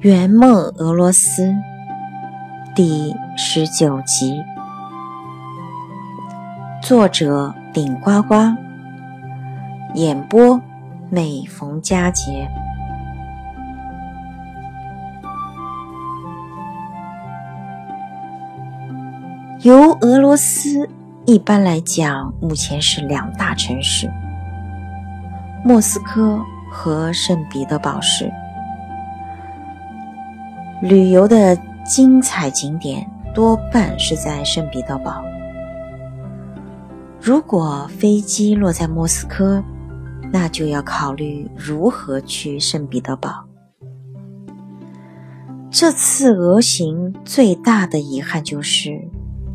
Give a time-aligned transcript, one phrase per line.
[0.00, 1.54] 圆梦俄罗斯
[2.74, 4.42] 第十九集，
[6.82, 8.34] 作者顶呱呱，
[9.94, 10.60] 演播
[11.08, 12.46] 每逢佳节。
[19.62, 20.86] 由俄罗斯
[21.24, 24.12] 一般来讲，目前是两大城市：
[25.64, 26.38] 莫斯科
[26.70, 28.30] 和圣彼得堡市。
[30.82, 35.24] 旅游的精彩景点多半是在圣彼得堡。
[37.20, 39.64] 如果飞机落在莫斯科，
[40.30, 43.44] 那就要考虑如何去圣彼得堡。
[45.70, 49.08] 这次俄行最大的遗憾就是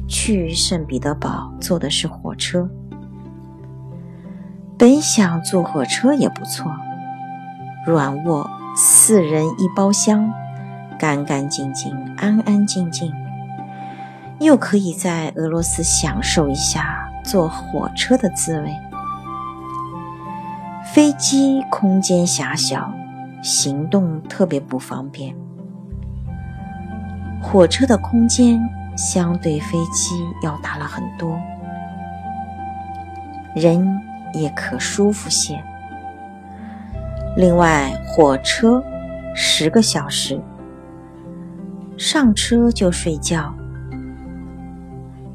[0.08, 2.70] 去圣彼得堡坐的是火车。
[4.78, 6.72] 本想坐火车也不错，
[7.86, 10.34] 软卧，四人一包厢。
[11.02, 13.12] 干干净净，安安静静，
[14.40, 18.72] 又可以在俄罗斯享受一下坐火车的滋味。
[20.94, 22.94] 飞机空间狭小，
[23.42, 25.36] 行动特别不方便。
[27.42, 28.62] 火车的空间
[28.96, 30.14] 相对飞机
[30.44, 31.36] 要大了很多，
[33.56, 34.00] 人
[34.36, 35.60] 也可舒服些。
[37.36, 38.84] 另外，火车
[39.34, 40.40] 十个小时。
[42.04, 43.54] 上车就睡觉，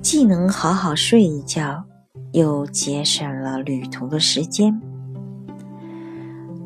[0.03, 1.85] 既能好好睡一觉，
[2.33, 4.83] 又节省了旅途的时间。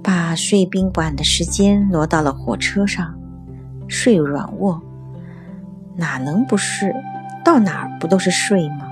[0.03, 3.15] 把睡宾馆的时间挪到了火车上，
[3.89, 4.81] 睡软卧，
[5.97, 6.95] 哪能不是？
[7.45, 8.89] 到哪儿不都是睡吗？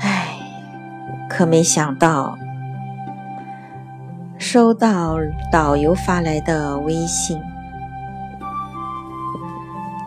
[0.00, 0.36] 唉，
[1.30, 2.36] 可没想到，
[4.36, 5.16] 收到
[5.52, 7.40] 导游发来的微信。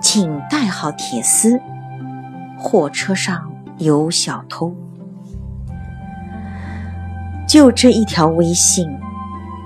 [0.01, 1.59] 请带好铁丝，
[2.57, 4.73] 火车上有小偷。
[7.47, 8.89] 就这一条微信，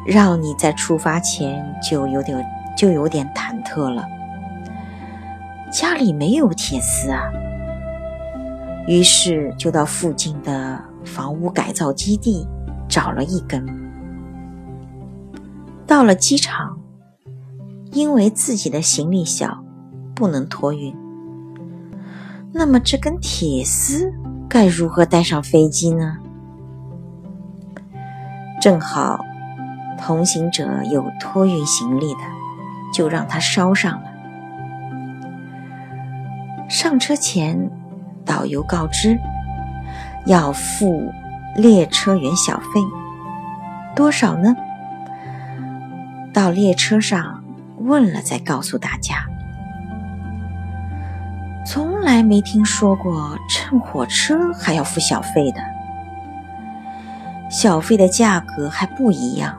[0.07, 2.45] 让你在出发前就有点
[2.77, 4.05] 就有点忐忑了。
[5.71, 7.23] 家里没有铁丝啊，
[8.87, 12.47] 于是就到附近的房屋改造基地
[12.87, 13.65] 找了一根。
[15.85, 16.77] 到了机场，
[17.91, 19.62] 因为自己的行李小。
[20.15, 20.95] 不能托运，
[22.51, 24.13] 那么这根铁丝
[24.47, 26.17] 该如何带上飞机呢？
[28.61, 29.25] 正好
[29.99, 32.21] 同行者有托运行李的，
[32.93, 34.07] 就让他捎上了。
[36.69, 37.69] 上车前，
[38.23, 39.19] 导游告知
[40.25, 41.11] 要付
[41.55, 42.79] 列车员小费，
[43.95, 44.55] 多少呢？
[46.31, 47.43] 到列车上
[47.79, 49.27] 问了再告诉大家。
[51.65, 55.61] 从来没听说过乘火车还要付小费的，
[57.49, 59.57] 小费的价格还不一样。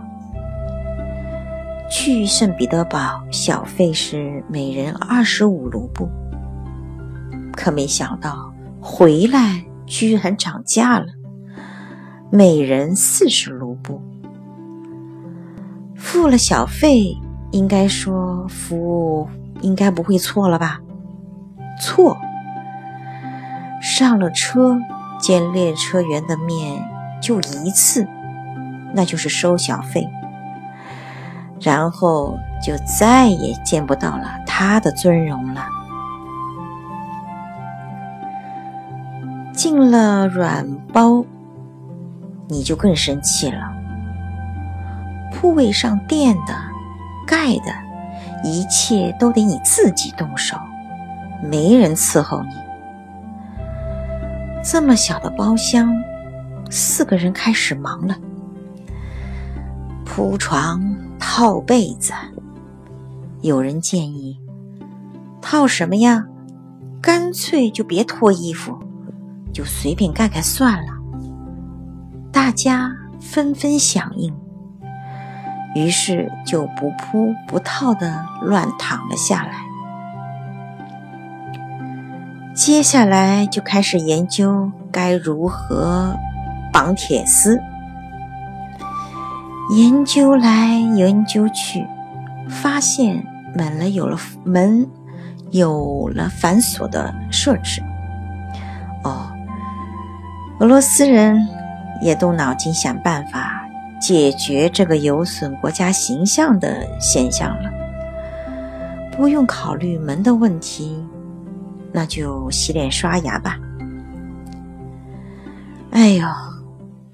[1.90, 6.08] 去圣彼得堡小费是每人二十五卢布，
[7.52, 11.06] 可没想到回来居然涨价了，
[12.30, 14.02] 每人四十卢布。
[15.96, 17.16] 付了小费，
[17.50, 19.28] 应该说服务
[19.62, 20.80] 应该不会错了吧？
[21.78, 22.18] 错，
[23.80, 24.78] 上了车
[25.20, 26.82] 见列车员的面
[27.20, 28.06] 就一次，
[28.92, 30.08] 那就是收小费，
[31.60, 35.66] 然后就再也见不到了他的尊容了。
[39.52, 41.24] 进了软包，
[42.48, 43.72] 你就更生气了。
[45.32, 46.54] 铺位上垫的、
[47.26, 47.72] 盖的，
[48.42, 50.56] 一切都得你自己动手。
[51.44, 52.54] 没人伺候你，
[54.64, 55.94] 这么小的包厢，
[56.70, 58.16] 四个人开始忙了。
[60.04, 62.12] 铺床、套被子，
[63.42, 64.40] 有人建议
[65.42, 66.24] 套什么呀？
[67.02, 68.78] 干脆就别脱衣服，
[69.52, 70.92] 就随便盖盖算了。
[72.32, 74.34] 大家纷纷响应，
[75.74, 79.73] 于是就不铺不套的乱躺了下来。
[82.54, 86.16] 接下来就开始研究该如何
[86.72, 87.60] 绑铁丝。
[89.70, 91.84] 研究来研究去，
[92.48, 94.88] 发现门了有了门
[95.50, 97.82] 有了反锁的设置。
[99.02, 99.26] 哦，
[100.60, 101.48] 俄罗斯人
[102.00, 103.68] 也动脑筋想办法
[104.00, 107.70] 解决这个有损国家形象的现象了。
[109.10, 111.04] 不用考虑门的问题，
[111.94, 113.56] 那就洗脸刷牙吧。
[115.92, 116.26] 哎呦，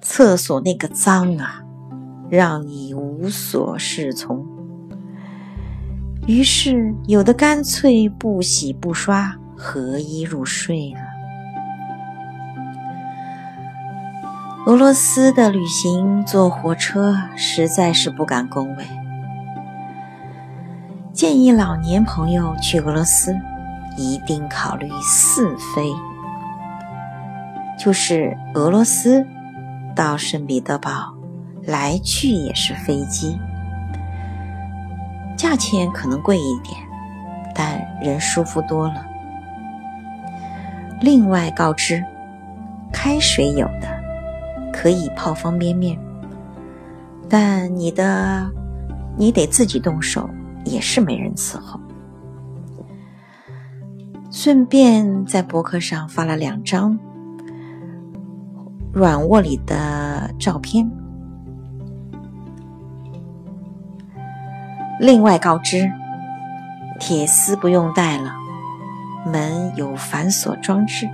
[0.00, 1.62] 厕所那个脏啊，
[2.30, 4.46] 让你无所适从。
[6.26, 11.00] 于是有的干脆不洗不刷，合衣入睡了。
[14.66, 18.84] 俄罗斯的旅行坐火车实在是不敢恭维，
[21.12, 23.34] 建议老年朋友去俄罗斯
[23.96, 25.92] 一定考虑四飞，
[27.78, 29.26] 就是俄罗斯
[29.94, 31.14] 到圣彼得堡
[31.64, 33.38] 来去也是飞机，
[35.36, 36.76] 价钱可能贵一点，
[37.54, 39.06] 但人舒服多了。
[41.00, 42.04] 另外告知，
[42.92, 44.00] 开水有的。
[44.72, 45.98] 可以泡方便面，
[47.28, 48.50] 但你的
[49.18, 50.30] 你得自己动手，
[50.64, 51.78] 也是没人伺候。
[54.42, 56.98] 顺便在博客上发了两张
[58.90, 60.90] 软卧里的照片。
[64.98, 65.92] 另外告知，
[66.98, 68.32] 铁丝不用带了，
[69.26, 71.06] 门有反锁装置。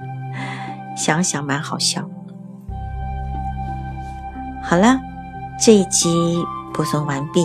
[0.94, 2.10] 想想蛮好笑。
[4.62, 5.00] 好了，
[5.58, 6.44] 这一集
[6.74, 7.40] 播送完毕，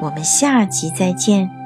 [0.00, 1.59] 我们下集再见。